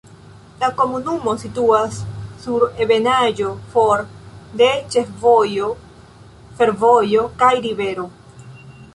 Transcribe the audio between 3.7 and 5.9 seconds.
for de ĉefvojo,